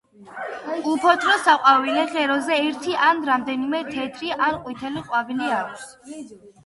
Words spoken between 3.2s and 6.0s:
რამდენიმე თეთრი ან ყვითელი ყვავილი აქვს.